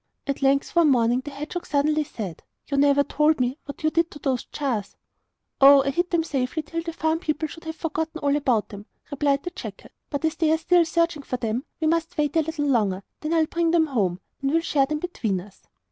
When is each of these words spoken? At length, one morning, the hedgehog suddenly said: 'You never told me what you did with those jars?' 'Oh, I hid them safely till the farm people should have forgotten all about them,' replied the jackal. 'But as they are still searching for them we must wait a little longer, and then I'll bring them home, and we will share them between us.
At 0.25 0.41
length, 0.41 0.75
one 0.75 0.89
morning, 0.89 1.19
the 1.23 1.29
hedgehog 1.29 1.67
suddenly 1.67 2.03
said: 2.05 2.41
'You 2.65 2.75
never 2.75 3.03
told 3.03 3.39
me 3.39 3.59
what 3.65 3.83
you 3.83 3.91
did 3.91 4.11
with 4.11 4.23
those 4.23 4.45
jars?' 4.45 4.97
'Oh, 5.61 5.83
I 5.83 5.91
hid 5.91 6.09
them 6.09 6.23
safely 6.23 6.63
till 6.63 6.81
the 6.81 6.91
farm 6.91 7.19
people 7.19 7.47
should 7.47 7.65
have 7.65 7.75
forgotten 7.75 8.17
all 8.19 8.35
about 8.35 8.69
them,' 8.69 8.87
replied 9.11 9.43
the 9.43 9.51
jackal. 9.51 9.91
'But 10.09 10.25
as 10.25 10.37
they 10.37 10.49
are 10.51 10.57
still 10.57 10.85
searching 10.85 11.21
for 11.21 11.37
them 11.37 11.65
we 11.79 11.85
must 11.85 12.17
wait 12.17 12.35
a 12.35 12.41
little 12.41 12.65
longer, 12.65 12.95
and 12.95 13.03
then 13.19 13.33
I'll 13.35 13.45
bring 13.45 13.69
them 13.69 13.85
home, 13.85 14.19
and 14.41 14.49
we 14.49 14.55
will 14.55 14.61
share 14.63 14.87
them 14.87 14.97
between 14.97 15.39
us. 15.39 15.61